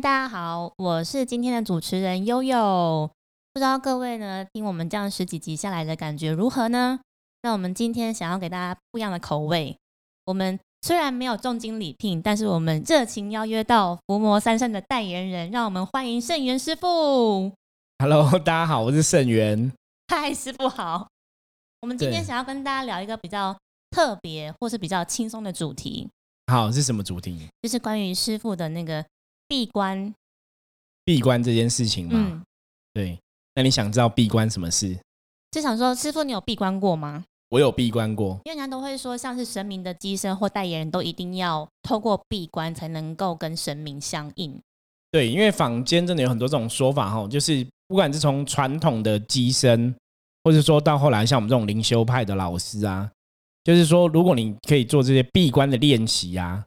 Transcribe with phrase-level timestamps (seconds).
[0.00, 3.10] 大家好，我是今天的主持人悠悠。
[3.52, 6.98] 不知道各位呢，听我们这样十几集下来的感觉如何呢？
[7.42, 9.76] 那我们今天想要给大家不一样的口味。
[10.24, 17.52] 我们虽然没有重金礼聘，但是我们热情邀约到伏魔三圣的代言人，让我们欢迎圣元师傅。
[17.98, 19.70] Hello，大家好，我是圣元。
[20.08, 21.08] 嗨，师傅好。
[21.82, 23.54] 我们今天想要跟大家聊一个比较
[23.90, 26.08] 特别或是比较轻松的主题，
[26.46, 27.48] 好，是什么主题？
[27.60, 29.04] 就是关于师傅的那个
[29.50, 30.14] 闭关。
[31.04, 32.12] 闭关这件事情嘛。
[32.14, 32.42] 嗯，
[32.94, 33.18] 对。
[33.56, 34.96] 那你想知道闭关什么事？
[35.50, 37.24] 就想说，师傅你有闭关过吗？
[37.48, 38.40] 我有闭关过。
[38.44, 44.56] 因为人家都会说，像是神明的机身或代言人都一定要透过闭关才能够跟神明相应。
[45.10, 49.92] 对，因为坊间真的有很多这种说法哈，就是不管是从传统的机身，
[50.44, 53.10] 或者说到后来像我们这种灵修派的老师啊，
[53.64, 56.64] 就是说，如果你可以做这些闭关的练习啊，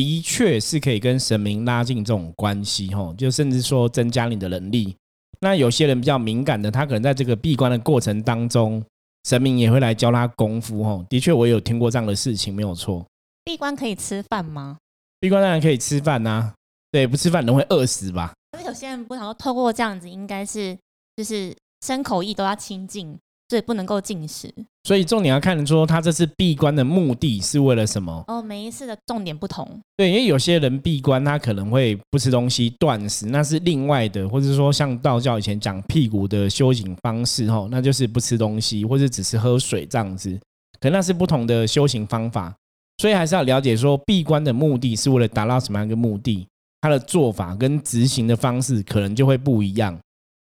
[0.00, 4.96] 的确是可以跟神明拉近这种关系吼，就甚至说增加你的能力。
[5.40, 8.82] 那有些人比较敏感的，他可能在这个闭关的过程当中，
[9.24, 11.04] 神明也会来教他功夫吼。
[11.10, 13.04] 的确，我有听过这样的事情，没有错。
[13.44, 14.78] 闭关可以吃饭吗？
[15.20, 16.54] 闭关当然可以吃饭呐、
[16.90, 18.32] 对，不吃饭人会饿死吧？
[18.54, 20.74] 因为有些人不想说，透过这样子，应该是
[21.14, 21.54] 就是
[21.84, 23.18] 身口意都要清净，
[23.50, 24.48] 所以不能够进食。
[24.84, 28.24] 所以重点要看说他这次闭关的目的是为了什么？
[28.28, 29.68] 哦，每一次的重点不同。
[29.96, 40.38] 对，因为有些人闭关他可能会不吃东西断食，那是另外的，或者说像道教以前讲屁股的修行方式吼，那就是不吃东西或者只是喝水这样子，
[40.80, 42.54] 可那是不同的修行方法，
[42.98, 46.46] 所以还是要了解说闭关的目的是为了达到什么样一个目的，
[46.80, 49.98] 他的做法跟执行的方式可能就会不一样。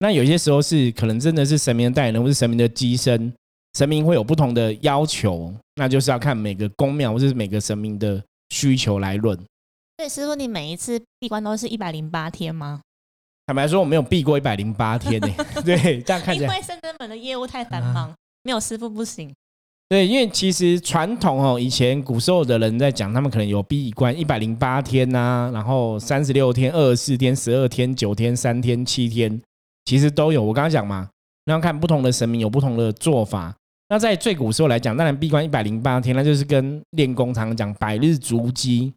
[0.00, 3.32] 那有些时候是可能真的是神明的代言人或是神明的机身，
[3.76, 9.36] 神明会有不同的要求，那就是要看每个宫庙或是每个神明的需求来论。
[9.96, 12.80] 所以师傅，你每一次闭关都是一百零八天吗？
[13.46, 15.28] 坦白说，我没有闭过一百零八天呢、
[15.64, 18.14] 对，这样看起来，因为深圳本的业务太繁忙，
[18.44, 19.34] 没有师傅不行。
[19.88, 29.40] 对，因为其实传统哦，以前古时候的人在讲，他们可能有闭关一百零八天呐、然后三十六天、二十四天、十二天、九天、三天、七天，
[29.88, 30.42] 其实都有。
[30.42, 31.08] 我刚刚讲嘛，
[31.46, 33.56] 那要看不同的神明有不同的做法。
[33.88, 38.92] 那在最古时候来讲，当然闭关一百零八天，那就是跟练功常常讲百日足基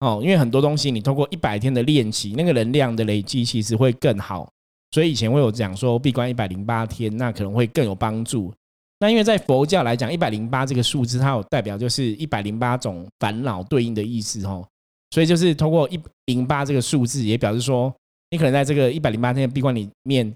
[0.00, 4.46] 哦，因为很多东西你通过一百天的练习，那个能量的累积其实会更好。
[4.90, 8.52] 所以以前会有讲说闭关一百零八天，那可能会更有帮助。
[9.00, 14.68] 那因为在佛教来讲，一百零八这个数字，它有代表就是一百零八种烦恼对应的意思哦，
[15.12, 17.90] 所以就是通过一百零八这个数字，也表示说，
[18.30, 20.34] 你可能在这个一百零八天的闭关里面，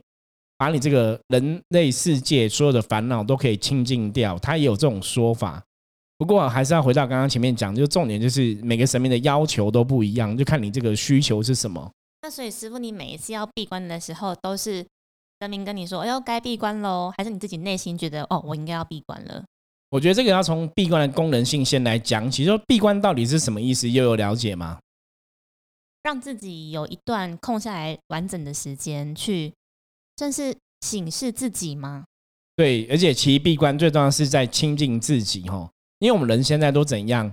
[0.56, 5.62] 把你这个人类世界所有的烦恼都可以清净掉，他也有这种说法。
[6.18, 11.90] 不过还是要回到刚刚前面讲，就重点就是每个神明的要求都不一样，就看你这个需求是什么。
[12.22, 14.84] 那所以师傅，你每一次要闭关的时候，都是
[15.40, 19.42] 神明跟你说：“哎呦，该闭关喽。”还是你自己内心觉得：“哦，我应该要闭关了。
[19.88, 24.78] 我觉得这个要从闭关的功能性先来讲起，说闭关到底是什么意思，又有了解吗？”
[26.02, 29.52] 让自己有一段空下来完整的时间去，
[30.16, 32.04] 算是醒视自己吗？
[32.56, 37.32] 对，而且其实闭关最重要是在亲近自己哈，因为我们人现在都怎样，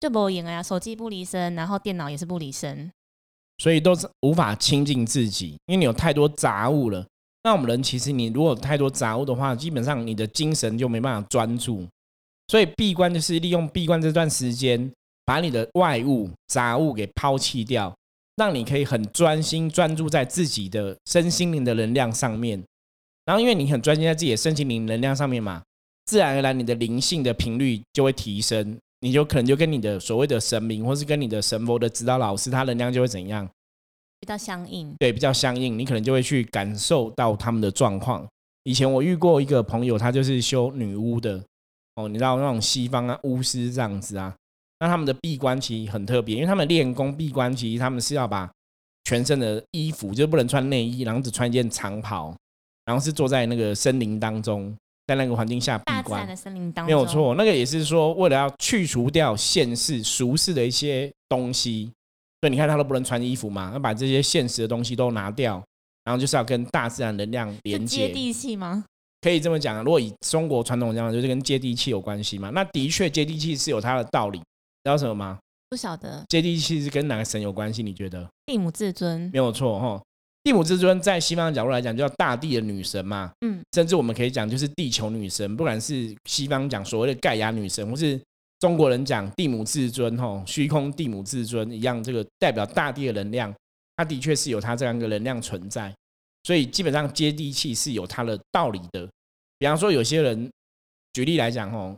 [0.00, 2.90] 就不赢啊，手机不离身，然后电脑也是不离身。
[3.58, 7.04] 所以都是无法亲近自己，因为你有太多杂物了。
[7.42, 11.86] 那我们人其实你如果有太多杂物的话，基本上你的精神就没办法专注。
[12.46, 14.90] 所以闭关就是利用闭关这段时间，
[15.28, 17.94] 把你的外物杂物给抛弃掉，
[18.36, 22.64] 让你可以很专心专注在自己的身心灵的能量上面。
[23.26, 25.62] 然后因为你很专心在自己的身心灵能量上面嘛，
[26.06, 33.46] 自然而然你的灵性的频率就会提升，你就可能就跟你的所谓的神明，或是跟你的神佛的指导老师，他能量就会怎样？
[34.20, 34.94] 比较相应。
[34.98, 38.26] 对，比较相应，你可能就会去感受到他们的状况。
[38.62, 41.44] 以前我遇过一个朋友，他就是修女巫的
[41.96, 44.34] 哦，你知道那种西方啊巫师这样子啊，
[44.80, 48.50] 那他们的闭关其实很特别，因为他们练功闭关，其实他们是要把
[49.04, 52.34] 全身的衣服就是不能穿内衣，然后只穿一件长袍，
[52.84, 54.72] 然后是坐在那个森林当中，
[55.06, 56.28] 在那个环境下闭关大自然。
[56.28, 57.06] 的森林当中，没有。
[57.06, 61.90] 错，那个也是说，为了要去除掉现世俗世的一些东西，
[62.40, 65.62] 所以你看他都不能穿衣服嘛，要把这些现实的东西都拿掉，
[66.04, 68.84] 然后就是要跟大自然能量是连接，接地气吗？
[69.20, 69.82] 可以这么讲啊。
[69.82, 72.50] 如果以中国传统讲，就是跟接地气有关系嘛。
[72.50, 74.40] 那的确接地气是有它的道理，
[74.84, 75.38] 知道什么吗？
[75.70, 76.24] 不晓得。
[76.28, 77.82] 接地气是跟哪个神有关系？
[77.82, 78.28] 你觉得？
[78.46, 80.02] 地母至尊，没有错哈。
[80.42, 88.18] 地母至尊在西方的角度来讲，就叫大地的女神嘛，嗯，甚至我们可以讲就是地球女神，不管是西方讲所谓的盖亚女神，或是
[88.58, 93.54] 中国人讲地母至尊吼，虚空地母至尊一样，这个代表大地的能量。
[93.96, 95.92] 它的确是有它这样一个能量存在，
[96.44, 99.06] 所以基本上接地气是有它的道理的。
[99.58, 100.48] 比方说，有些人
[101.12, 101.96] 举例来讲，吼，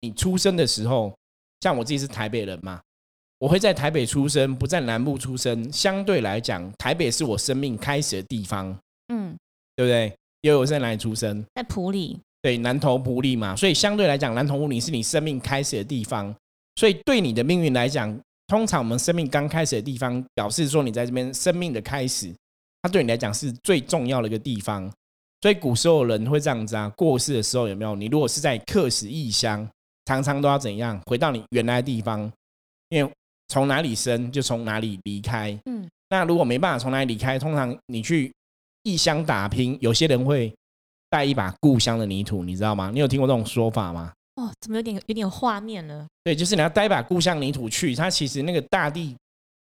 [0.00, 1.14] 你出生的时候，
[1.62, 2.80] 像我自己是台北人嘛，
[3.38, 8.76] 我会在台北出生，不在南部出生，相对来讲，台北是我生命开始的地方，
[9.14, 9.36] 嗯，
[9.76, 10.12] 对不对？
[10.40, 11.44] 因为我在哪里出生？
[11.54, 16.34] 在普里，对，南投埔里嘛，所以相对来讲，南投埔里是你生命开始的地方，
[16.74, 18.12] 所以对你的命运来讲，
[18.48, 22.34] 通常我们生命刚开始的地方，表示说你在这边生命的开始，
[22.82, 24.92] 它对你来讲是最重要的一个地方。
[25.40, 27.94] 所以古时候人会这样子啊，过世的时候有没有？
[27.94, 29.68] 你如果是在客死异乡，
[30.04, 32.30] 常常都要怎样回到你原来的地方？
[32.88, 33.12] 因为
[33.48, 35.58] 从哪里生就从哪里离开。
[35.66, 38.32] 嗯，那如果没办法从哪里离开，通常你去
[38.82, 40.52] 异乡打拼，有些人会
[41.08, 42.90] 带一把故乡的泥土，你知道吗？
[42.92, 44.12] 你有听过这种说法吗？
[44.36, 46.06] 哦，怎么有点有点画面了？
[46.24, 49.14] 对，就是你要带一把故乡泥土去，它其实那个大地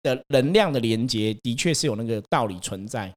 [0.02, 3.14] 的能量的连接，的确是有那个道理存在。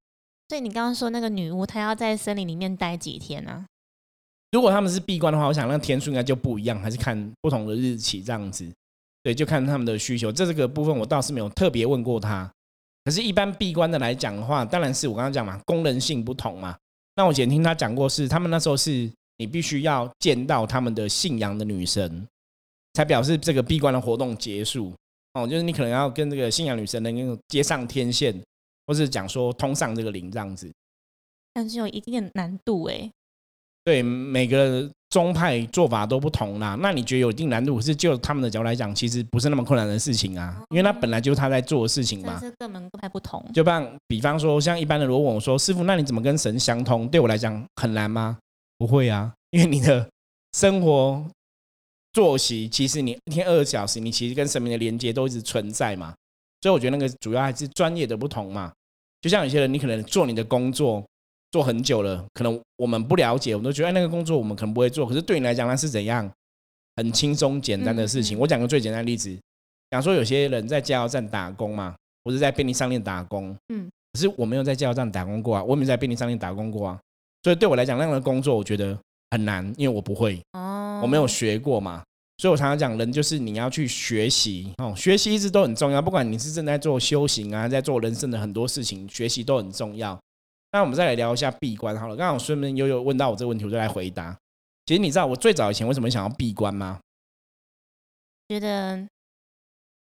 [0.48, 3.64] 所以你刚刚说那个女巫，她要在森林里面待几天呢？
[4.50, 8.66] 如果他们是闭关的话，我想那天数应该就不一样，还是看不同的日期这样子。
[9.22, 10.32] 对，就看他们的需求。
[10.32, 12.50] 这这个部分我倒是没有特别问过他。
[13.04, 16.76] 可是，一般闭关的来讲的话，当然是我刚刚讲嘛，功能性不同嘛。
[17.16, 22.26] 那我以前听他讲过，是他们那时候是你必须要见到他们的信仰的女神，
[22.94, 24.92] 才表示这个闭关的活动结束。
[25.34, 28.42] 哦，就是你可能要跟这个信仰女神能够接上天线。
[28.86, 30.72] 或是讲说通上这个灵这样子，
[31.52, 33.10] 但是有一定的难度哎。
[33.88, 36.76] 对，每个宗派做法都不同啦。
[36.78, 42.38] 那你觉得有一定难度，是就他们的角度来讲，其实不是那么困难的事情啊，因为他本来就是他在做的事情嘛。
[42.38, 43.42] 是各门各派不同。
[43.54, 47.08] 就像比方说，像一般的，如果问我说，师傅，那你怎么跟神相通？
[47.08, 48.36] 对我来讲很难吗？
[48.76, 50.06] 不会啊，因为你的
[50.52, 51.24] 生活
[52.12, 56.12] 作息，其实你一天二十小时，你其实跟神明的连接都一直存在嘛。
[56.60, 58.70] 所以我觉得那个主要还是专业的不同嘛。
[59.22, 61.02] 就像有些人，你可能做你的工作
[61.50, 65.06] 做很久了，可能我们不了解，我们都觉得那个工作我们可能不会做。
[65.06, 66.30] 可是对你来讲，那是怎样
[66.96, 68.38] 很轻松简单的事情。
[68.38, 69.36] 我讲个最简单的例子，
[69.90, 77.00] 讲说有些人在加油站打工嘛，或者在便利商店打工，嗯，可是我没有在加油站打工过啊，我没有在便利商店打工过啊，
[77.42, 78.98] 所以对我来讲，那样的工作我觉得
[79.30, 82.02] 很难，因为我不会，哦，我没有学过嘛。
[82.40, 86.00] 所以我常常讲，人就是你要去学习哦，学习一直都很重要。
[86.00, 90.16] 不管你是正在做修行啊，在做人生的很多事情，学习都很重要。
[90.72, 92.16] 那我们再来聊一下闭关好了。
[92.16, 94.36] 刚好顺便悠悠问到我这个问题，我就来回答。
[94.86, 97.00] 其实你知道我最早以前为什么想要闭关吗？
[98.48, 99.06] 觉得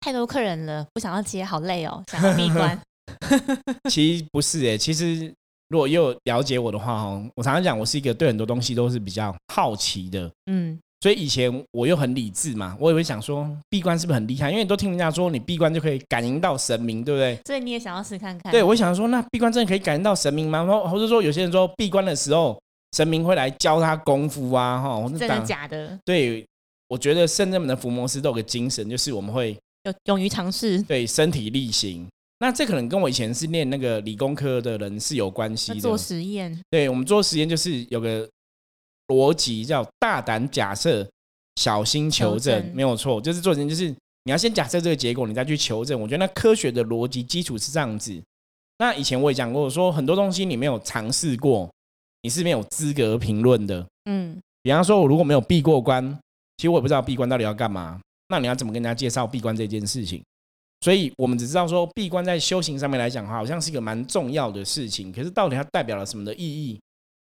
[0.01, 2.81] 太多客人了，不想要接，好累哦，想要闭关。
[3.91, 5.35] 其实不是诶，其实
[5.69, 10.31] 如果又了解我的话哦，我常常讲，我是一个对很多东西都是比较好奇的。
[10.47, 10.79] 嗯。
[11.01, 14.51] 所以以前我又很理智嘛，我也会想说闭关是不是很厉害？
[14.51, 17.39] 因为你都听人家说你闭关就可以感应到神明，对不对？
[17.47, 18.53] 所以你也想要试看看。
[18.53, 20.65] 对，我想说那闭关真的可以感应到神明吗？
[20.67, 22.61] 或或者说有些人说闭关的时候
[22.97, 24.79] 神明会来教他功夫啊？
[24.79, 25.99] 哈，真的假的？
[26.05, 26.47] 对，
[26.89, 32.07] 我觉得圣人们的伏魔师都有个精神，就是我们会有勇于尝试，对身体力行。
[32.41, 35.81] 那这可能跟我以前是念那个理工科的人是有关系的。
[35.81, 38.29] 做实验，对我们做实验就是有个
[39.11, 41.07] 逻辑叫大胆假设。
[41.57, 43.91] 小心求证没有错，就是做人就是
[44.25, 46.01] 你要先假设这个结果，你再去求证。
[46.01, 48.19] 我觉得那科学的逻辑基础是这样子。
[48.79, 51.71] 那以前我也讲过，说很多东西你没有尝试过，
[52.23, 53.87] 你是没有资格评论的。
[54.07, 56.03] 嗯，比方说，我如果没有闭过关，
[56.57, 58.01] 其实我也不知道闭关到底要干嘛。
[58.29, 60.23] 那你要怎么跟人家介绍闭关这件事情？
[60.81, 65.13] 所以我们只知道说闭关在修行上面来讲的话，好像是一个蛮重要的事情。
[65.13, 66.81] 可是到底它代表了什么的意义？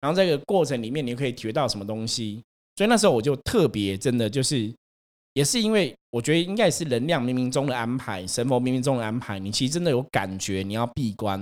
[0.04, 2.44] 然后这个过程里面，你可以体会到什么东西？
[2.76, 4.70] 所以那时候我就特别真的就是，
[5.34, 9.40] 也是因为我觉得应该是能量冥冥中的安排，神佛冥冥中的安排。
[9.40, 11.40] 你其实真的有感觉你要闭关，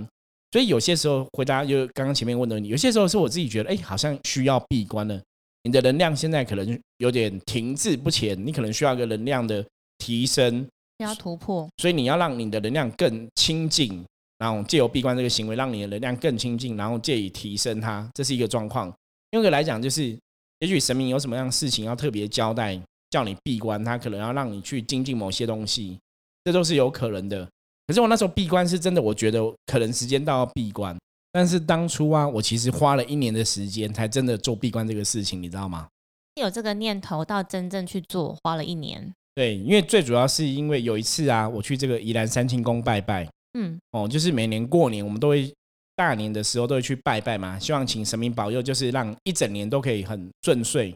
[0.52, 5.20] 所以有些时候回答就刚刚前面问的问题，有些时候是我自己觉得，哎，好像需要闭关了。
[5.64, 9.66] 你的能量现在可能有点停滞不前，你可能需要一个能量的
[9.98, 10.68] 提升，
[11.00, 11.68] 要突破。
[11.78, 14.06] 所以你要让你的能量更清净，
[14.42, 18.92] 然后借由闭关这个行为，让你的能量更清净，然后借以提升它，这是一个状况。
[19.32, 20.18] 用个来讲就是。
[20.62, 22.80] 也许神明有什么样的事情要特别交代，
[23.10, 25.98] 叫你闭关，他可能要让你去精进某些东西，
[26.44, 27.44] 这都是有可能的。
[27.88, 30.96] 可是我那时候闭关是真的，我觉得可能时间到要闭关，
[31.32, 35.88] 但是当初啊，我其实花了一年的时间才真的做闭关这个事情，你知道吗？
[36.36, 39.12] 有这个念头到真正去做，花了一年。
[39.34, 45.54] 对，因为最主要是因为有一次啊，我去这个宜兰三清宫拜拜，嗯，哦，就是每年过年我们都会。
[45.94, 50.96] 大年的时候都会去拜拜嘛，希望请神明保佑，就是让一整年都可以很顺遂。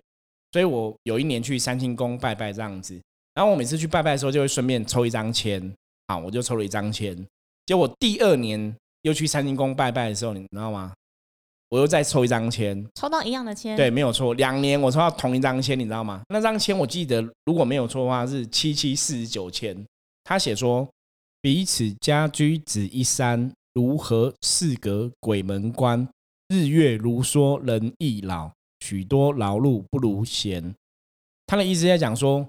[0.52, 3.00] 所以我有一年去三清宫拜拜这样子，
[3.36, 5.72] 然后我每次去拜拜的时候就会顺便抽一张签，
[6.08, 7.16] 好，我就抽了一张签。
[7.68, 10.92] 结果第二年又去三清宫拜拜的时候，你知道吗？
[11.70, 16.24] 我又再抽一张签，抽到一样的签，对，没有错，两年我抽到同一张签，你知道吗？
[16.30, 19.86] 那张签我记得如果没有错的话是七七四十九签，
[20.24, 20.88] 他写说
[21.46, 26.10] 彼此家居只一山，如何四隔鬼门关？
[26.48, 28.50] 日月如梭人易老，
[28.80, 30.74] 许多劳碌不如闲。
[31.46, 32.44] 他的意思在讲说，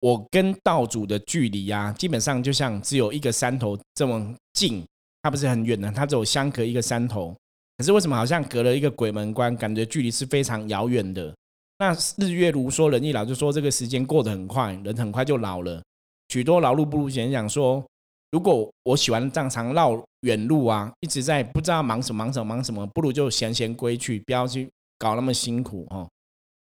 [0.00, 4.84] 我跟道主的距离啊，基本上就像只有一个山头这么近，
[5.22, 7.34] 它不是很远的，它只有相隔一个山头。
[7.78, 11.34] 可是为什么好像隔了一个鬼门关，感觉距离是非常遥远的？
[11.78, 15.82] 那日月如梭，人易老，就说这个时间过得很快，人很快就老了。
[16.28, 17.82] 许多劳碌不如闲，讲说，
[18.30, 24.68] 如果我喜欢这样绕远路啊，一直在不知道忙什么忙什么忙什么，不如就闲闲归去，不要去
[24.98, 26.08] 搞那么辛苦哦。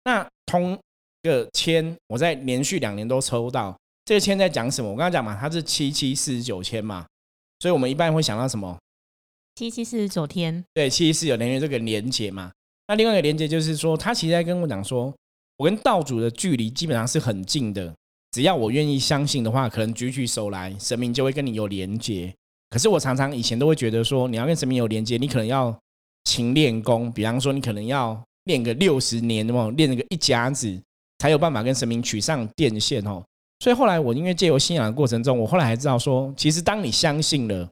[0.04, 0.78] 那通
[1.24, 4.92] 个签，我在连续两年都抽到这个签在讲什么？
[4.92, 7.06] 我刚刚讲嘛，它是七七四十九签嘛，
[7.60, 8.78] 所以我们一般会想到什么？
[9.56, 12.52] 七七四十九天，对，七七四十九连续这个连接嘛。
[12.88, 15.12] 那另外一个连接就是说，他其实在跟我讲说，
[15.58, 17.92] 我跟道主的距离基本上是很近的，
[18.36, 22.36] 只要我愿意相信的话，可能举起手来，神明就会跟你有连接。
[22.70, 25.74] 可是我常常以前都会觉得说，你要跟神明有连接，你可能要
[26.26, 30.78] 勤练功，比方说你可能要练个六十年哦，练那个一甲子，
[31.20, 33.24] 才有办法跟神明取上电线哦。
[33.62, 37.66] 所以后来我因为借由信仰的过程中，我后来还知道说，其实当你相信了。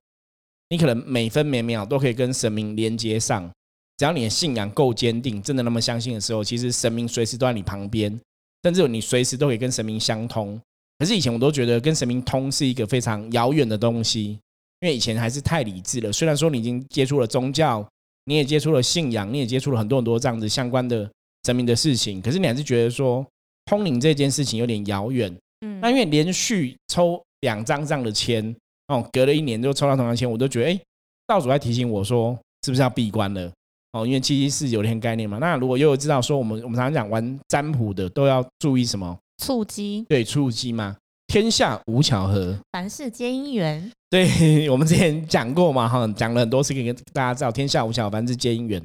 [0.70, 3.51] 你可能每分每秒都可以跟神明连接上，
[3.98, 8.17] 只要你的信仰够坚定，真的那么相信的时候，其实神明随时都在你旁边，
[8.63, 10.60] 甚至你随时都可以跟神明相通。
[11.00, 14.39] 可是以前我都觉得跟神明通是一个非常遥远的东西，
[14.79, 16.12] 因为以前还是太理智了。
[16.12, 17.86] 虽然说你已经接触了宗教，
[18.25, 21.10] 你也接触了信仰，你也接触了很多很多这样子相关的
[21.46, 23.25] 神明的事情，可是你还是觉得说
[23.65, 25.36] 通灵这件事情有点遥远。
[25.62, 28.55] 嗯，那因为连续抽两张这样的签。
[28.89, 30.79] 哦，隔了一年就抽到同样签，我都觉得哎，
[31.25, 33.50] 道主在提醒我说，是不是要闭关了？
[33.94, 35.38] 哦，因为七七四九天概念嘛。
[35.40, 39.18] 那如果又有知道说，我们我们常常讲玩占卜的都要注意什么？
[39.38, 40.06] 触机。
[40.10, 40.96] 对，触机嘛。
[41.28, 43.92] 天下无巧合，凡事皆因缘。
[44.10, 48.82] 对， 我们之前讲过嘛，哈，讲了很多次，给大家知道，天下无巧合，凡事皆因缘。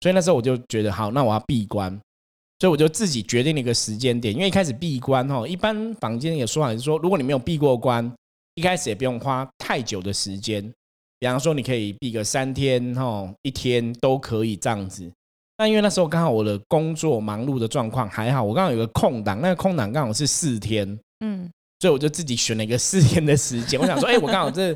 [0.00, 1.90] 所以那时候我就觉得，好，那我要闭关，
[2.60, 4.34] 所以我就自己决定了一个时间点。
[4.34, 8.12] 因为一开始闭关，哈，一般坊间也说法是说，如果你没有闭过关。
[8.54, 10.62] 一开始也不用花太久的时间，
[11.22, 15.08] 比方说你可以闭个三天、哈一天都可以这样子。
[15.56, 21.48] 那因为那时候刚好我的工作忙碌的状况还好，我刚好有个空档，那个空档刚好是四天，嗯，
[21.78, 23.78] 所以我就自己选了一个 四天的时间。
[23.78, 24.70] 我想说，哎，我刚好这，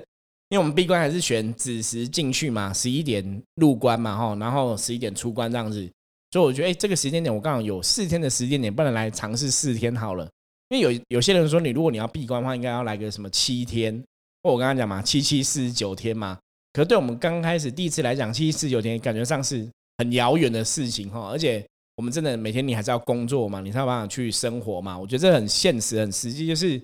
[0.51, 5.91] 因为我们闭关还是选子时进去嘛，十一点入关嘛，哈，然后十一点出关这样子。
[6.31, 10.31] 所以我觉得，哎，这个时间点我刚好有四天的时间点，不能来尝试四天好了。
[10.69, 14.01] 因为有有些人说，你如果你要闭关的话，应该要来个什么七天，
[14.47, 16.39] 或我刚刚讲嘛，七七四十九天嘛。
[16.73, 21.29] 可是对我们刚开始第一次来讲，七七四十九天感觉上是很遥远的事情哈。
[21.31, 24.97] 而且我们真的每天你还是要工作嘛，你才有办法去生活嘛。
[24.97, 26.81] 我觉得这很现实、很实际，就是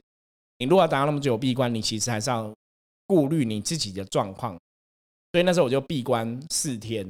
[0.58, 2.52] 你如果要达到那么久闭关，你其实还是要
[3.06, 4.58] 顾虑你自己的状况。
[5.30, 7.06] 所以那时候我就闭关四天，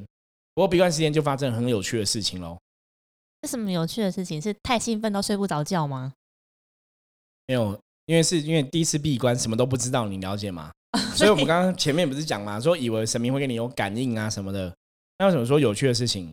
[0.54, 2.58] 不过闭关四天就发生很有趣的事情喽。
[3.42, 4.40] 是什么有趣的事情？
[4.40, 6.12] 是太兴奋到睡不着觉吗？
[7.46, 7.80] 没有，
[8.12, 10.70] 因为是因为第一次闭关，什么都不知道，你了解吗？
[11.16, 14.70] 所以我们刚刚前面不是讲嘛，说以为神明会跟你有感应啊什么的。
[15.18, 16.24] 那为什么说有趣的事情？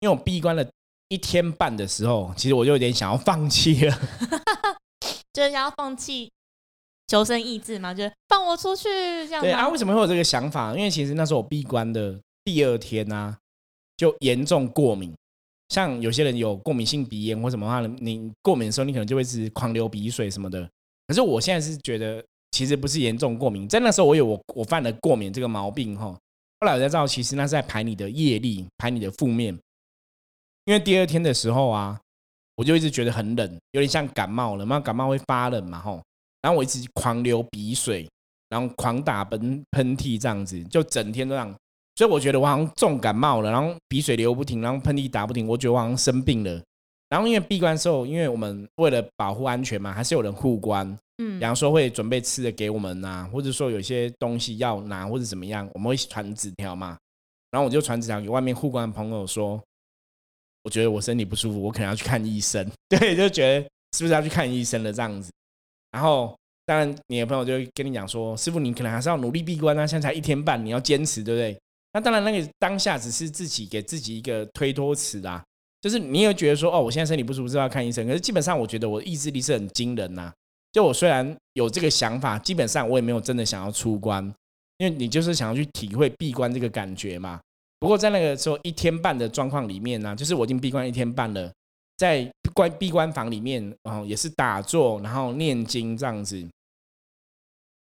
[0.00, 0.62] 因为我闭关了
[1.08, 3.98] 一天半的时候，其实我就有点想要放弃了，
[5.32, 6.30] 就是要放弃
[7.08, 8.84] 求生意志嘛，就是放我出去
[9.26, 9.40] 这样。
[9.40, 10.74] 对啊，为什么会有这个想法？
[10.76, 13.34] 因为其实那时候我闭关的第二天呢，
[13.96, 15.14] 就严重过敏。
[15.70, 20.68] 像有些人有过敏性鼻炎或什么话，你过敏的时候，你可能就会是狂流鼻水什么的。
[21.06, 26.16] 可是我现在是觉得，其实不是严重过敏，在那时候我有我我犯了过敏这个毛病哈。
[26.60, 29.58] 后来我才知道，其实那是在排你的业力，排你的负面。
[30.64, 32.00] 因为第二天的时候啊，
[32.54, 36.00] 我就一直觉得很冷，有点像感冒了嘛，感冒会发冷嘛吼。
[36.40, 38.08] 然后我一直狂流鼻水，
[38.48, 41.52] 然后狂打喷喷嚏这样子，就整天都这样。
[41.96, 46.62] 所以我觉得我好像重感冒了，然后鼻水流不停，然后喷嚏打不停，我觉得我好像生病了。
[47.12, 50.88] 然后因为闭关时候，因为我们为了保护安全嘛，还是有人护关，
[51.18, 56.96] 嗯，比方说会准备吃的给我们呐，或者说有些东西要拿或者怎么样，我们会传纸条嘛。
[57.50, 59.62] 然后我就传纸条给外面护关的朋友说，
[60.62, 62.66] 我觉得我身体不舒服，我可能要去看医生。
[62.88, 63.60] 对，就觉得
[63.94, 65.30] 是不是要去看医生了这样子。
[65.90, 71.60] 然后当然你的朋友就会跟你讲说，师傅你可能还是要努力闭关啊，现在才一天半，你要坚持，对不对？
[71.92, 75.44] 那当然，那个当下只是自己给自己一个推脱词啦，
[75.82, 78.06] 就是你也觉得说，哦，我现在身体不舒服，是要看医生。
[78.06, 80.32] 可是基本上，我觉得我意志力是很惊人呐。
[80.70, 84.24] 就我虽然有这个想法，基本上我也没有真的想要出关，
[84.78, 87.40] 因为你就是想要去体会闭关这个感觉嘛。
[87.80, 91.52] 不过在那个时候一天半的状况里面呢，就是我已经闭关一天半了，
[91.98, 96.40] 在关闭关房里面，然后也是打坐，然后念经这样子。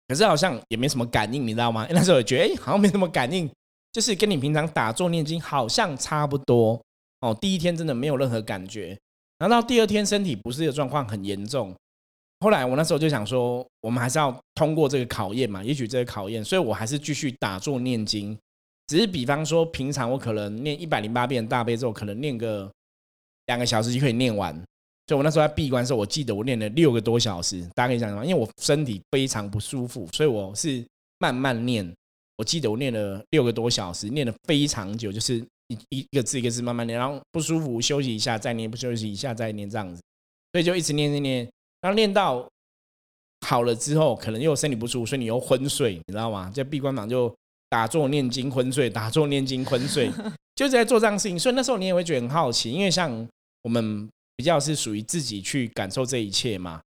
[0.07, 1.85] 可是好像也没什么感应，你知道吗？
[1.93, 3.51] 那时候也觉得哎，好像没什么感应，
[3.93, 6.81] 就是跟你平常打坐念经好像差不多
[7.21, 7.37] 哦。
[7.41, 8.99] 第一天真的没有任何感觉，
[9.39, 11.75] 然后到第二天身体不适的状况很严重。
[12.41, 18.39] 后来我那时候就想说，我们还是要通过这个考验嘛，也许这个考验，所以我还是继续打坐念经。
[18.87, 22.71] 只是比方说，平常我可能念一百零八遍大悲咒，可能念个
[23.47, 24.55] 两个小时就可以念完。
[25.09, 27.61] 所以我那时候在闭关的时候，我记得我念了六个多小时。
[27.75, 30.85] 大家可以想想，因为我身体非常不舒服，所以我是
[31.19, 31.93] 慢慢念。
[32.37, 40.01] 我记得我念了六个多小时，念了非常久，就是一一个字一个字慢慢念，然后不舒服休息一下再念，不休息一下再念这样子。
[40.53, 42.49] 所以就一直念念念，然后念到
[43.47, 46.51] 好了之后，可能又身体不舒服，所以你又昏睡，你知道吗？
[46.55, 47.35] 在闭关房就
[47.69, 50.11] 打坐念经昏睡，打坐念经昏睡，
[50.57, 51.39] 就在做这样事情。
[51.39, 53.29] 所以那时候你也会觉得很好奇，因为像
[53.63, 54.09] 我们。
[54.39, 56.81] 比较是属于自己去感受这一切嘛？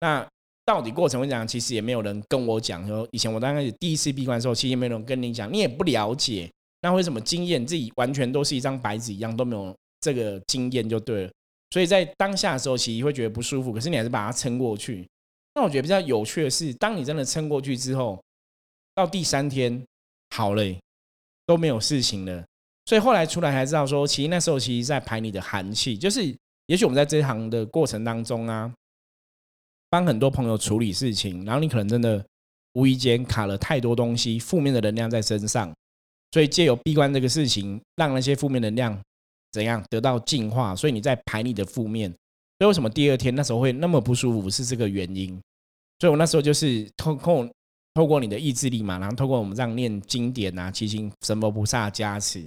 [0.00, 0.22] 那
[0.66, 2.86] 到底过程会讲，其实也没有人跟我讲。
[2.86, 6.46] 说以前我刚开始第一次闭关的时候，其实也没有人跟你讲，你也不了解。
[6.82, 11.32] 那为什么经验自己完全都是一张白纸一样，都没有这个经验就对了。
[11.70, 15.08] 所以在当下的时候，其实会觉得不舒服，可是你还是把它撑过去。
[15.54, 18.22] 那我觉得比较有趣的是，当你真的撑过去之后，
[18.94, 19.84] 到第三天
[20.34, 20.64] 好了，
[21.46, 22.44] 都没有事情了。
[22.86, 26.36] 所以后来出来才知道说，其实那时候其实在排你的寒气，就是。
[26.66, 28.72] 也许我们在这一行的过程当中啊，
[29.88, 32.24] 帮很多朋友处理事情，然后你可能真的
[32.74, 35.74] 无意间卡了太多东西，负面的能量在身上，
[36.32, 38.98] 所以借由闭关这个事情，让那些负面能量
[39.52, 42.10] 怎样得到净化，所以你在排你的负面。
[42.58, 45.40] 所以为什么第二天那时候会那么不舒服，是这个原因。
[45.98, 47.48] 所以我那时候就是透透
[47.94, 52.44] 透过你的意志力嘛，然后透过我们这样念经典啊，祈请神佛菩萨加持。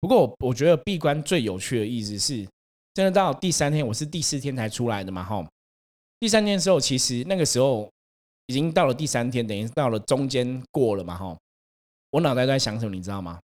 [0.00, 2.46] 不过我我觉得闭关最有趣的意思是。
[2.92, 5.22] 真的到第三天，我是第四天才出来的嘛？
[5.22, 5.46] 哈，
[6.18, 7.88] 第三天的时候，其实那个时候
[8.48, 11.16] 已经到了第三天，等于到了中间过了嘛？
[11.16, 11.38] 哈，
[12.10, 13.40] 我脑袋都在想什么，你知道吗？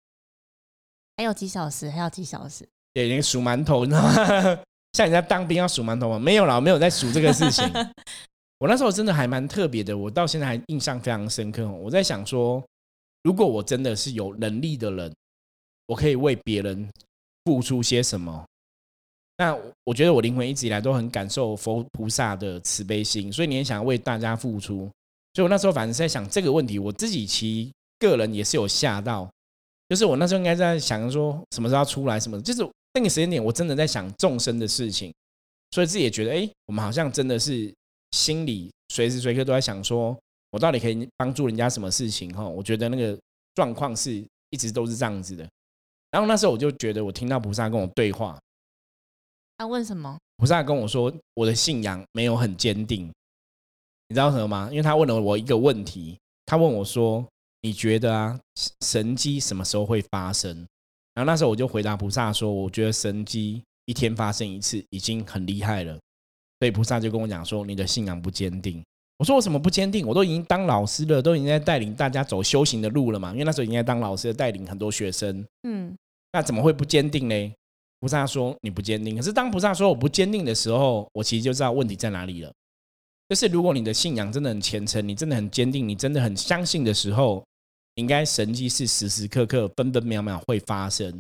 [1.17, 1.89] 还有几小时？
[1.89, 2.67] 还有几小时？
[2.93, 4.13] 对，连数馒头，你知道吗？
[4.93, 6.19] 像人家当兵要数馒头吗？
[6.19, 7.63] 没有了，没有在数这个事情。
[8.60, 11.67] 我那时候真的还蛮特别的，我到现在还印象非常深刻。
[11.69, 12.63] 我在想说，
[13.23, 15.13] 如果我真的是有能力的人，
[15.88, 16.89] 我可以为别人
[17.43, 18.45] 付出些什么？
[19.38, 24.89] 那我觉得我灵魂一直以来都很感受佛菩萨的慈悲心，所以你也想要为大家付出。
[25.34, 29.29] 所以我那时候反正是在想这个问题，我自己其个人也是有吓到，
[29.89, 35.13] 就是我那时候应该在想说什么时候要出来，什么就是那个时间点，我真的在想众生的事情，
[35.71, 37.73] 所以自己也觉得，哎，我们好像真的是
[38.12, 40.17] 心里随时随刻都在想，说
[40.51, 42.34] 我到底可以帮助人家什么事情？
[42.34, 43.17] 哈，我觉得那个
[43.55, 45.47] 状况是一直都是这样子的。
[46.12, 48.39] 然后那时候我就觉得，我听到菩萨跟我对话。
[49.58, 50.17] 他问什么？
[50.38, 53.05] 菩萨跟我说，我的信仰没有很坚定，
[54.08, 54.69] 你知道什么吗？
[54.71, 57.25] 因为他问了我一个问题，他问我说
[57.65, 58.39] ：“你觉得啊，
[58.86, 60.56] 神机什么时候会发生？”
[61.15, 65.97] 然后那时候我就回答菩萨说：“我觉得神机一天发生一次已经很厉害了。”
[66.62, 68.84] 所以菩萨就跟我讲说：“你的信仰不坚定。”
[69.17, 70.06] 我说：“我怎么不坚定？
[70.06, 73.32] 我都已经当老师了，都已经在带领大家走修行的路了嘛。
[73.32, 75.43] 因为那时候已经在当老师，带领很多学生。
[75.63, 75.97] 嗯，
[76.34, 77.54] 那怎么会不坚定呢？”
[77.99, 82.54] 菩萨说你不坚定，可是当菩萨说我不坚定的时候，我其实就知道问题在哪里了。
[83.30, 87.43] 就是如果你的信仰真的很虔诚，你真的很坚定，你真的很相信的时候，
[87.95, 91.12] 应该神迹是时时刻刻、分分秒秒会发生。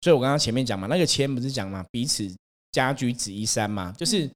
[0.00, 2.28] 所以我刚刚前面讲嘛，那个签不是讲嘛，彼此
[2.72, 4.28] 家居止一山嘛，就是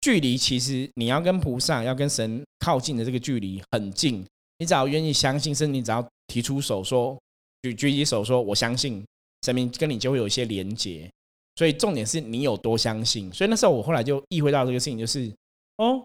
[0.00, 4.24] 距离其实你要跟菩萨、要跟神靠近的这个距离很近，
[4.58, 7.18] 你只要愿意相信，甚至你只要提出手说
[7.62, 9.04] 举举起手说我相信，
[9.42, 11.10] 神明跟你就会有一些连结。
[11.56, 13.32] 所以重点是你有多相信。
[13.32, 15.32] 所以那时候我后来就意会到这个事情，就是
[15.78, 16.04] 哦，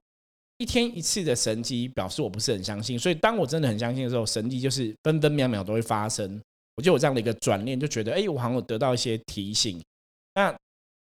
[0.61, 2.97] 一天一次的神迹表示我不是很相信。
[2.97, 6.39] 所以当我真的很相信的时候，神迹就是分分秒秒都会发生。
[6.75, 9.81] 我就有这样的一个转念，就觉得哎，我好像有得到一些提醒。
[10.35, 10.55] 那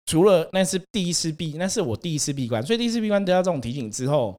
[0.05, 4.37] 除了那是第一次闭，那是我第一次闭关，所以第一次闭关得到这种提醒之后，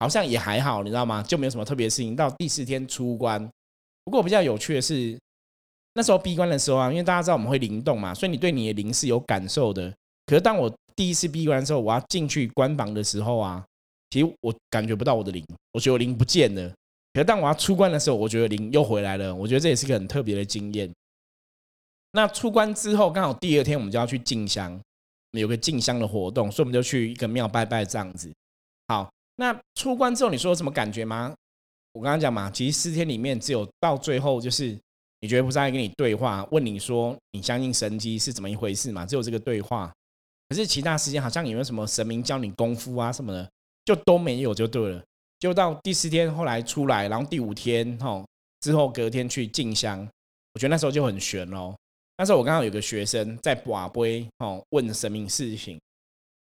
[0.00, 1.22] 好像也还好，你知道吗？
[1.22, 2.14] 就没有什么特别事情。
[2.14, 3.48] 到第四天出关，
[4.04, 5.18] 不过比较有趣的是。
[5.94, 9.90] 那时候闭关的时候啊，因为大家知道我们会灵动嘛，所以你对你的灵是有感受的。
[10.26, 13.64] 可是当我第一次闭关的时候，我要进去关房的时候啊，
[14.10, 16.68] 其实我感觉不到我的灵，我觉得灵不见了。
[17.12, 19.34] 可是当我要出关的时候，我觉得灵又回来了。
[19.34, 20.92] 我觉得这也是个很特别的经验。
[22.12, 24.78] 那出关之后，刚好第二天我们就要去进香，
[25.32, 28.32] 有个进香的活动，所以我们就去一个庙拜拜这样子。
[28.88, 31.34] 好，那出关之后，你说有什么感觉吗？
[31.92, 34.78] 我刚刚讲嘛，其实四天里面只有到最后就是
[35.20, 39.06] 你觉得菩萨在跟你对话，问你说你相信神机是怎么一回事嘛？
[39.06, 39.90] 只有这个对话，
[40.48, 43.50] 可是其他时间好像有没有什么神明教你功夫啊什么的，
[43.86, 45.02] 就都没有就对了。
[45.38, 48.22] 就到第四天后来出来，然后第五天哈
[48.60, 50.06] 之后隔天去进香，
[50.52, 51.74] 我觉得那时候就很悬哦。
[52.18, 55.78] 那时候我刚好有个学生在寡杯哦问神明事情，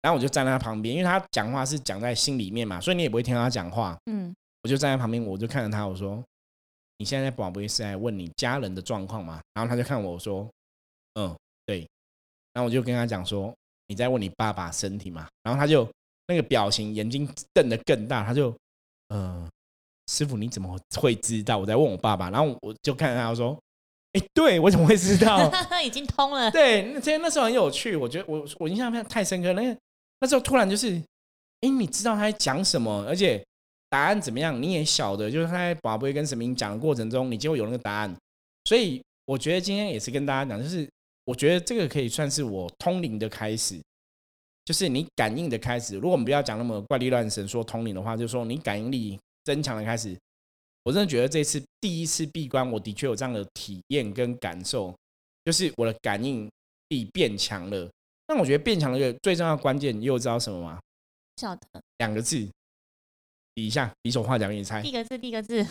[0.01, 3.97] 然后我就站在他旁边，因为他讲话是讲在心里面嘛，所以你也不会听到他讲话。
[4.05, 6.23] 嗯，我就站在旁边，我就看着他，我说
[6.99, 10.47] ：“你现在在寡杯是在问你家人的状况嘛？”然后他就看我说
[11.19, 11.79] ：“嗯，对。”
[12.53, 13.51] 然后我就跟他讲说
[13.87, 15.89] ：“你在问你爸爸身体嘛？”然后他就
[16.27, 18.55] 那个表情，眼睛瞪得更大，他就。
[19.09, 19.47] 呃，
[20.07, 22.31] 师傅，你怎么会知道我在问我爸爸？
[22.31, 23.55] 然后我就看他说
[24.13, 25.47] ：“哎，对我怎么会知道？
[25.85, 29.61] 已经通了。”对，那天那时候很有趣，我觉得我我印象太深刻了。
[29.61, 29.77] 那
[30.21, 30.99] 那时候突然就是，
[31.61, 33.45] 哎，你知道他在讲什么，而且
[33.91, 38.15] 答案怎么样，你也晓得，就是他在宝贝跟神明讲的过程中，你就会有那个答案。
[38.63, 40.89] 所以我觉得今天也是跟大家讲，就是
[41.25, 43.79] 我觉得这个可以算是我通灵的开始。
[44.65, 45.95] 就是你感应的开始。
[45.95, 50.17] 如果我们不要讲那么怪力乱神说通灵的话，就是说你感应力增强的开始。
[50.83, 54.95] 我真的觉得这次第一次闭关，我的确有这样的体验跟感受，
[55.43, 56.49] 就是我的感应
[56.89, 57.89] 力变强了。
[58.27, 60.79] 但我觉得变强的一个最重要的关键，你又知道什么吗？
[61.37, 61.65] 晓得。
[61.97, 62.47] 两个字，
[63.53, 64.81] 比一下，比手画脚给你猜。
[64.81, 65.63] 第一个字，第一个字。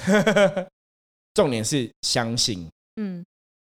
[1.35, 2.69] 重点是相信。
[2.97, 3.25] 嗯，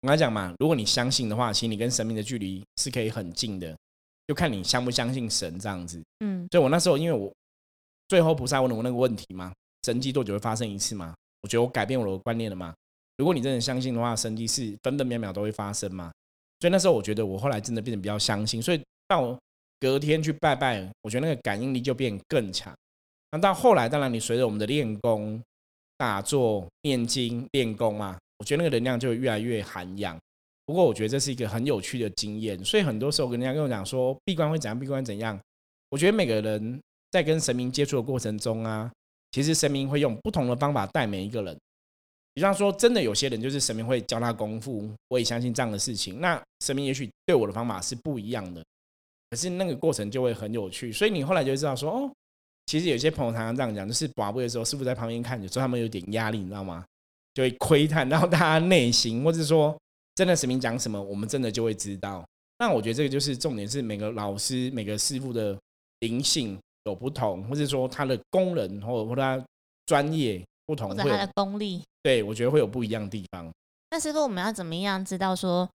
[0.02, 3.76] 我刚才讲嘛，如果你相信的话，其实你跟神明的距离是可以很近的。
[4.28, 7.32] 就看你相不相信神这样子，嗯，所以我那时候因为我
[8.08, 9.52] 最后菩萨问了我那个问题嘛，
[9.84, 11.14] 神迹多久会发生一次嘛？
[11.40, 12.74] 我觉得我改变我的观念了嘛。
[13.16, 16.12] 如果你真的相信的话，神迹是分分秒秒都会发生嘛。
[16.60, 19.38] 所以那时候我觉得我后来真的变得比较相信，所以到
[19.80, 22.74] 隔天去拜拜，我觉得那个感应力就变更强。
[23.30, 25.42] 那到后来，当然你随着我们的练功、
[25.96, 30.18] 打坐、念经、练功嘛，我觉得那个能量就越来越涵养。
[30.68, 35.40] 不过我觉得这是一个很有趣的经验，所以很多时候跟人家跟我讲说闭关会怎样，闭关怎样。
[35.88, 36.78] 我觉得每个人
[37.10, 38.92] 在跟神明接触的过程中啊，
[39.32, 41.56] 其实神明会用不同的方法带每一个人。
[42.34, 46.20] 比方说，真的有些人就是神明会教他功夫，我也相信这样的事情。
[46.20, 48.62] 那神明也许对我的方法是不一样的，
[49.30, 50.92] 可是那个过程就会很有趣。
[50.92, 52.12] 所以你后来就知道说，哦，
[52.66, 56.84] 其实有些朋友常常这样讲，就是把布的时候，师傅在旁边看，有时候他们有点压力，你知道吗？
[57.32, 59.74] 就会窥探到大家内心，或者说。
[60.18, 62.26] 真的神明讲什么，我们真的就会知道。
[62.58, 65.56] 那我觉得这个就是重点，是每个老师、每个师傅的
[66.00, 69.40] 灵性有不同，或者说他的功能或或他
[69.86, 73.48] 专业不同，或者他的功力，对我觉得会有不一样的地方。
[73.92, 75.70] 那师傅，我们要怎么样知道说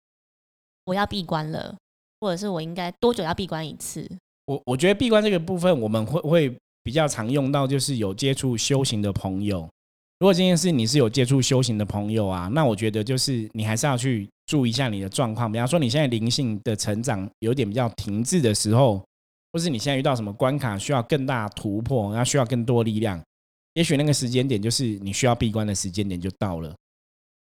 [0.86, 1.76] 我要闭关了，
[2.22, 4.10] 或者是我应该多久要闭关一次？
[4.46, 9.70] 我我觉得闭关这个部分，我们会会比较常用到，就是有接触修行的朋友。
[10.20, 15.50] 如果今天是你是有接触修行的朋友啊，那我觉得就是你还是要去注意一下你的状况。
[15.50, 19.02] 比方说你现在灵性的成长有点比较停滞的时候，
[19.54, 23.24] 或是你现在遇到什么关卡需要更大突破，那需要更多力量，
[23.76, 26.76] 也许那个时间点就是你需要闭关的时间点就到了。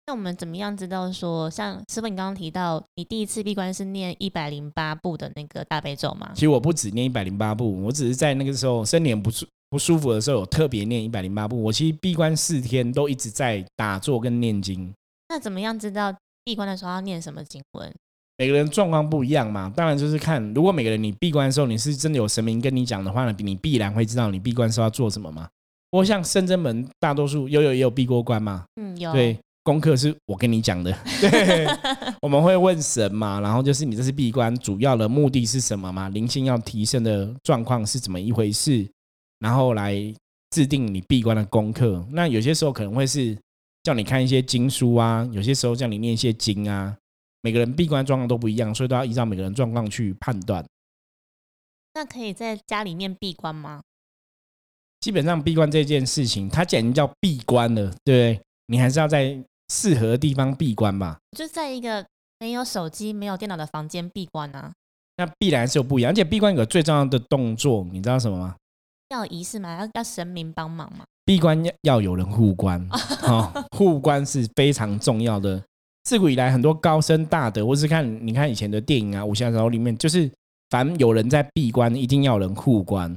[0.07, 6.31] 那我们怎么样知道说，像师傅你刚刚提到，你第一次闭关是念一百零八部的那个大悲咒吗？
[6.33, 11.63] 其实我不止念一百零八部，我只是在那个时候身体不舒不舒服的时候，有特别念一百零八部。
[11.63, 14.93] 我其实闭关四天都一直在打坐跟念经。
[15.29, 17.89] 那怎么样知道闭关的时候要念什么经文？
[18.37, 25.47] 每个人状况不一样嘛，当然就是看，如果每个人你闭关的时候你是真的有神明跟你讲的话呢，你必然会知道你闭关时候要做什么嘛。
[25.89, 28.65] 不过像深圳门，大多数悠悠也有闭过关嘛。
[28.75, 29.13] 嗯，有。
[29.13, 30.91] 对，功课是我跟你讲的。
[31.21, 31.65] 对，
[32.21, 36.09] 我们会问神嘛，然后就是你这次闭关主要的目的是什么嘛？
[36.09, 38.85] 灵性要提升的状况是怎么一回事？
[39.41, 39.93] 然后来
[40.51, 42.05] 制定你闭关的功课。
[42.11, 43.37] 那有些时候可能会是
[43.83, 46.95] 叫你看一些经书啊，有些时候叫你念一些经啊。
[47.41, 50.63] 每个人闭关状况都不一样，所以都要依照每个人状况去判断。
[51.95, 53.81] 那可以在家里面闭关吗？
[54.99, 58.41] 基本上闭关这件事情，它既然叫闭关了，对不对？
[58.67, 61.17] 你还是要在适合的地方闭关吧。
[61.35, 62.05] 就在一个
[62.37, 64.71] 没有手机、没有电脑的房间闭关啊。
[65.17, 68.55] 那必然是有不一样，而且闭关有个最重要的动作，你知道什么吗？
[69.11, 69.77] 要仪式吗？
[69.77, 71.03] 要要神明帮忙吗？
[71.25, 72.85] 闭关要要有人护关
[73.23, 75.61] 啊，护关是非常重要的。
[76.03, 80.29] 自古以来，很多高僧大德，或是看你看以前的电影啊、武侠小说里面，就是
[80.69, 83.11] 凡有人在闭关，一定要有人护关，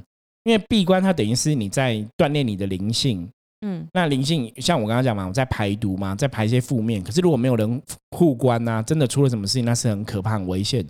[0.45, 3.29] 因为闭关它等于是你在锻炼你的灵性。
[3.67, 7.03] 嗯，那灵性像我刚刚讲嘛，我在排毒嘛，在排一些负面。
[7.03, 10.85] 可是如果没有人护关呐，真的出了什么事情，那是很可怕、很危险。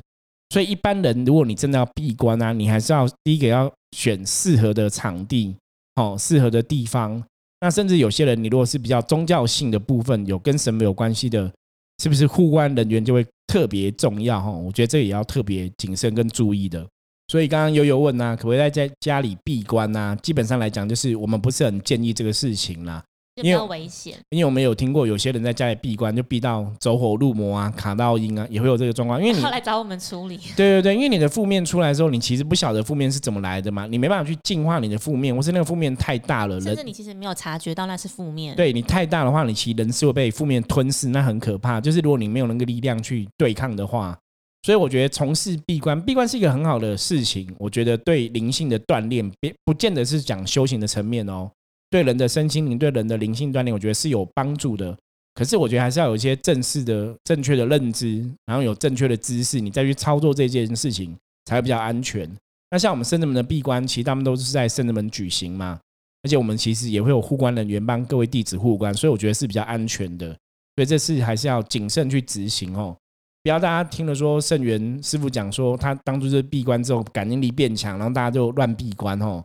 [0.55, 5.53] 所以一般人，如果你真的要闭关啊，你还是要第一个要选适合的场地，
[5.97, 7.21] 哦，适合的地方。
[7.61, 11.53] 那甚至有些人，你如果是比较宗教性的部分，有跟神有关系的，
[12.01, 14.49] 是不是护关人员就会特别重要哈？
[14.49, 16.87] 我觉得这也要特别谨慎跟注意的。
[17.27, 20.17] 所以刚刚悠悠问呐，可不可以在家家里闭关呐？
[20.23, 23.03] 基本上来讲，就是我们不是很建议这个事情啦。
[23.43, 29.21] 比较危险，因为我们有听过有些人在家里闭关，就闭到走火入魔啊、卡到音啊，也会有这个状况。
[29.21, 38.55] 因为你后 来找我们处理，对对对，因为你的负面出来之后，你其实不晓得负面是怎么来的嘛，你没办法去净化你的负面，或是那个负面太大了，甚至你其实没有察觉到那是负面。
[38.55, 41.81] 对你太大的话，你其实人是会被负面吞噬，那很可怕。
[41.81, 44.17] 就是如果你没有那个力量去对抗的话，
[44.63, 47.53] 所以我觉得从事闭关，闭关是一个很好的事情。
[47.59, 51.51] 我觉得对灵性的锻炼，别不见得是讲修行的层面哦。
[51.95, 54.99] 对人的身心灵、对人的灵性锻炼，我觉得是有帮助的。
[55.33, 62.29] 可是我觉得还是要有一些正式的、正确的认知，然后有正确的知识，你再去操作这件事情才会比较安全。
[62.73, 65.79] 那像我们圣人门的闭关，其实他们都是在圣人门举行嘛，
[66.25, 70.27] 而且我们其实也会有护关人员帮各位弟子护关，所以我觉得是比较安全的。
[70.75, 72.97] 所以这次还是要谨慎去执行哦，
[73.45, 79.45] 不要大家听了说圣元师傅讲说他当初是闭关之后感应力变强，然后大家就乱闭关哦。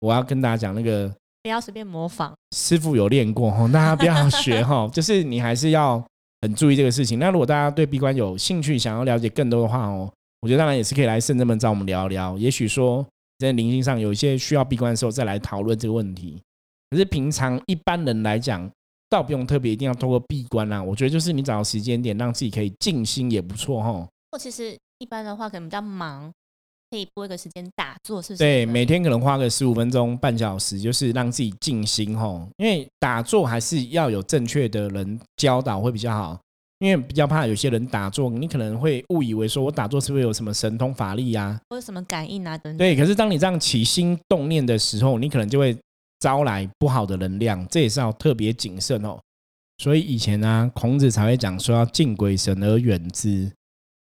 [0.00, 1.08] 我要跟大家讲那个。
[1.44, 6.02] 不要随便模仿，师傅有练过哈，大家不要学哈， 就是你还是要
[6.40, 7.18] 很注意这个事情。
[7.18, 12.38] 那如果大家对闭关有兴趣，想要了解更多的话哦，我觉得当然也是可以来圣真门找我们聊聊。
[12.38, 13.06] 也许说
[13.40, 16.40] 在灵性上有一些需要闭关的时候，再来讨论这个问题。
[16.88, 18.70] 可是平常一般人来讲，
[19.10, 20.82] 倒不用特别一定要通过闭关啦。
[20.82, 24.08] 我觉得就是你找个时间点，让自己可以静心也不错哈。
[24.32, 26.32] 或其实一般的话，可能比较忙。
[26.94, 32.48] 可以拨一个时间打坐，是不对，每天可能花个十五分钟、半小时，就是让自己静心吼。
[32.56, 36.38] 因为打坐还是要有正确的人教导会比较好，
[36.78, 42.78] 因为比较怕有些人打坐，你可能会误以为说我打坐是不是有什么神通法力呀，或者什么感应啊等等。
[42.78, 45.76] 对，可是当你这样起心动念的时候，你可能就会
[46.20, 49.18] 招来不好的能量，这也是要特别谨慎哦。
[49.78, 53.50] 所以以前呢，孔子才会讲说要敬鬼神而远之。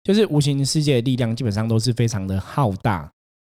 [0.05, 3.11] 就是无形世界的力量基本上都是非常的浩大，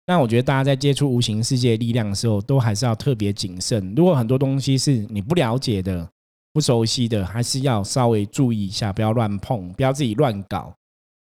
[0.06, 3.94] 那我觉得大家在接触无形世界力量的时候，都还是要特别谨慎。
[3.94, 6.08] 如果很多东西是你不了解的、
[6.54, 10.72] 不熟悉的，还是要稍微注意一下，不要乱碰，不要自己乱搞。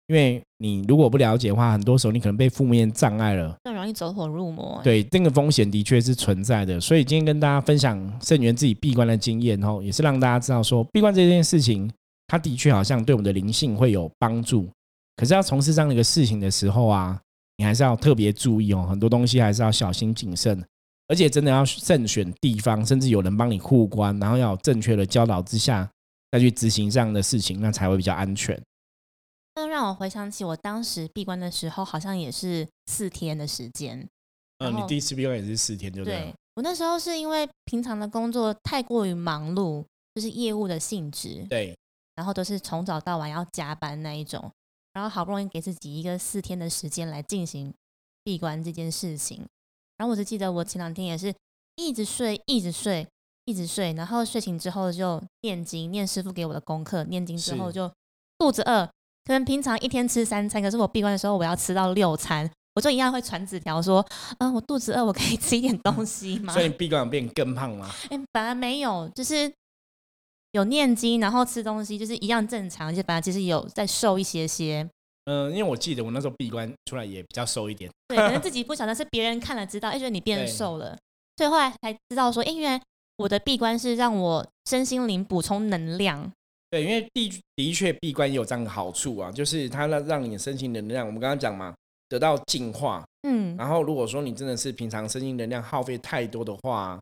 [0.07, 4.79] 因为你如果不了解的话，很多时候你可能被负面障碍了，更容易走火入魔。
[4.81, 6.79] 对，这个风险的确是存在的。
[6.79, 11.91] 所以今天跟大家分享圣元自己闭关的经验，后也是让大家知道说，闭关这件事情，
[12.27, 14.65] 它的确好像对我们的灵性会有帮助。
[15.17, 17.19] 可是要从事这样的一个事情的时候啊，
[17.57, 20.63] 你还是要特别注意哦，很多东西还是要小心谨慎，
[21.07, 25.89] 而且真的要慎选地方，甚至有人帮你护关，然后要正确的教导之下
[26.31, 28.57] 再去执行这样的事情，那才会比较安全。
[29.55, 34.07] 那让我回想起我当时闭关的时候，好像也是四天的时间。
[34.59, 36.31] 嗯，你第一次闭关也是四天，就对。
[36.55, 41.75] 我那时候是因为平常的工作太过于忙碌，就是业务的性质，对，
[42.15, 44.51] 然后都是从早到晚要加班那一种。
[44.97, 47.71] 然后好不容易给自己一个四天的时间来进行
[48.23, 49.45] 闭关这件事情，
[49.95, 51.31] 然后我就记得我前两天也是
[51.75, 53.07] 一直睡，一直睡，
[53.45, 57.87] 一直睡，然后睡醒之后就念经，念师傅给我的功课，念经之后就
[58.39, 58.89] 肚子饿，
[59.25, 64.03] 可能平常一天吃三餐，可是我闭关的时候我要吃到六餐，我就一样会传纸条说，
[64.39, 66.51] 嗯，我肚子饿，我可以 吃一点东 西吗？
[66.53, 67.87] 所以闭关变更胖吗？
[68.09, 69.53] 哎，本来没有，就是
[70.51, 74.87] 有念经，然后吃东西，就是一样正常，就本来其实有在瘦一些些。
[75.25, 80.97] 嗯，因为我记得我那时候闭关出来也比较瘦一点，对，可能自己不晓得，是别人看了知道，哎，觉得你变瘦了，
[81.35, 82.81] 所以后来才知道说，哎，原来
[83.17, 86.31] 我的闭关是让我身心灵补充能量。
[86.69, 91.75] 对，因为的的确闭关也有这样的好处啊，就是它让让你身心能量，我们刚刚讲嘛，
[92.07, 93.05] 得到净化。
[93.27, 96.97] 嗯，然后如果说你真的是平常身心能量耗费太多的话，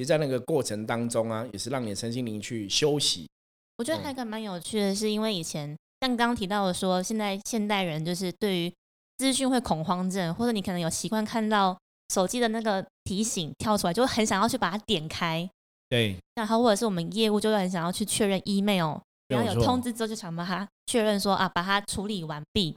[0.00, 3.28] 其实在那个过程当中啊，也是让你的身心灵去休息。
[3.76, 5.76] 我觉得还个蛮有趣的，是因为以前。
[6.00, 8.72] 像刚刚提到的说，现在现代人就是对于
[9.18, 11.78] 资讯会恐慌症，或者你可能有习惯看到
[12.14, 15.46] 手机的那个提醒跳出来，就很想要去把它点开。
[15.90, 18.96] 对，然后或者是我们业务就会很想要去确认 email，
[19.28, 22.74] 然后有通知之后就想把它确认说啊，把它处理完毕。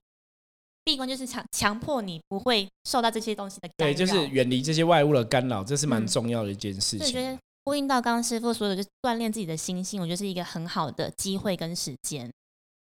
[0.86, 7.08] 闭关就是强强迫你不会受到这些东西的干扰，对，就是远离这些外物的干扰，这是蛮重要的一件事情。
[7.08, 12.30] 我觉得呼应到刚刚师傅说的，就锻炼自己的心性，我觉得是一个很好的机会跟时间。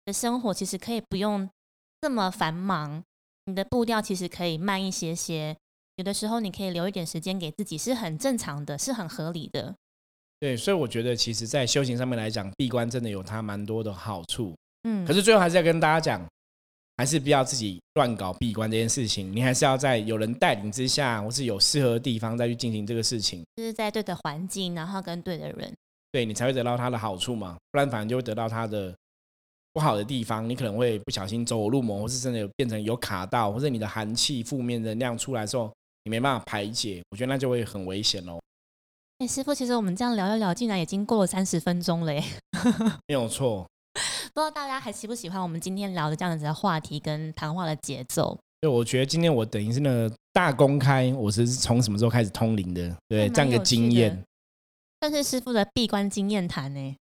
[0.06, 1.48] 的生活其实可以不用
[2.00, 3.02] 这么繁忙，
[3.46, 5.56] 你的步调其实可以慢一些些。
[5.96, 9.74] 有的时候你可以留一点时间给自己，是很正常的，是很合理的。
[10.40, 14.54] 对，所以我觉得其实，在修行上面来讲，闭关真的有它蛮多的好处。
[14.82, 16.26] 嗯，可是最后还是要跟大家讲，
[16.96, 25.72] 还是不要自己乱搞闭关这件事情，你还是要在有人带领之下，或是有适合的地方再去进行这个事情，就是在对的环境，然后跟对的人。
[26.12, 28.94] 对你才会得到它的好处嘛，不然反而就会得到它的
[29.72, 35.72] 不好的地方，你可能会不小心走火入魔，或是真的有变成有卡到，或者你的寒气负面能量出来的时候，
[36.04, 38.38] 你没办法排解，我觉得那就会很危险哦。
[39.18, 42.22] 哎，师傅，其实我们这样聊一聊，竟然已经过了三十分钟了耶，
[43.08, 43.66] 没有错。
[44.34, 48.36] 不知道大家还喜不喜欢我们今天聊的这样子的话题跟谈话的节奏？
[48.60, 52.92] 对，我觉得今天我等于是那个大公开，我是从什么时候开始通灵的？
[53.06, 54.20] 对，这样一个经验。
[55.00, 56.96] 算是师傅的闭关经验谈呢。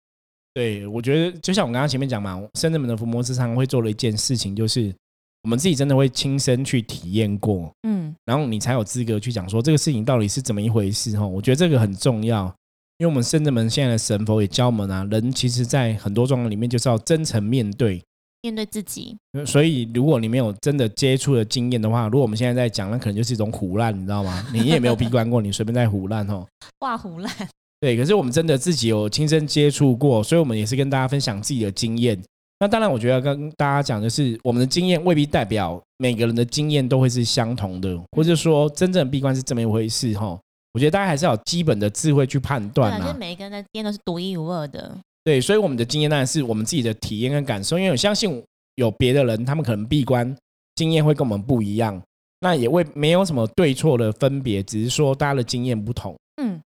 [0.54, 4.94] 对，我觉得就像我刚刚前面讲嘛，深圳门的伏魔师常会做的一件事情，就是
[5.42, 11.26] 我们自己真的会亲身去体验过，嗯，然后你才有资格去讲说这个事情到底是怎么一回事哈。
[11.26, 12.50] 我觉得这个很重要，
[12.98, 18.02] 因为我们深圳门现在的神佛也教我们啊，人其实在很多状况里面就是要真诚面对，
[18.42, 19.16] 面对自己。
[19.46, 24.44] 所以如果你没有真的接触的经验的话，如果我们现在在讲，那可能就是一种胡乱，你知道吗？
[24.52, 26.44] 你也没有闭关过，你随便在胡乱哦，
[26.80, 27.32] 画胡乱。
[27.80, 32.20] 对，可是我们真的自己有亲身接触过，所以我们也是跟大家分享自己的经验。
[32.58, 40.36] 那当然，我觉得跟大家讲的是，我们的经验未必代表每个人的经验都会是相同的，或者说真正闭关是这么一回事哈。
[40.78, 43.12] 我觉得大家还是要基本的智慧去判断嘛。
[43.18, 44.96] 每一个人的经验都是独一无二的。
[45.24, 48.40] 对，所以我们的经验当然是我们自己的体验跟感受，因为我相信
[48.76, 50.36] 有别的人，他们可能闭关
[50.76, 52.00] 经验会跟我们不一样，
[52.38, 56.16] 那也未没有什么对错的分别，只是说大家的经验不同。
[56.40, 56.60] 嗯。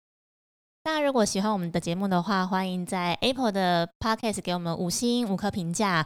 [0.82, 6.04] 大家如果喜欢我们的节目的话，欢迎在 Apple 的 Podcast 给我们五星五颗评价。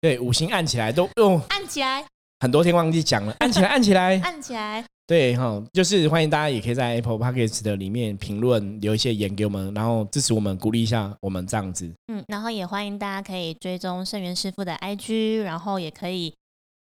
[0.00, 2.06] 对，五星按起来都用按起来，
[2.40, 4.82] 很多天忘记讲了，按起来，按起来，按起来。
[5.08, 11.90] 对哈，就是欢迎大家也可以在 Apple Podcast 的里面评论，留一些言给我们，然后支持我们，鼓励一下我们这样子。
[12.08, 16.34] 嗯，然后也欢迎大家可以追踪圣元师傅的 IG，然后也可以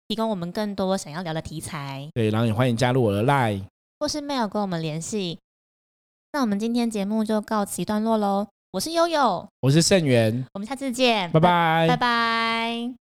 [0.08, 2.08] 提供我们更多想要聊的题材。
[2.14, 3.64] 对，然后也欢迎加入我的 Line
[4.00, 5.38] 或是 Mail 跟我们联系。
[6.32, 8.46] 那我们今天节目就告此一段落喽。
[8.72, 13.03] 我是悠悠，我是盛元，我们下次见，拜拜，拜拜。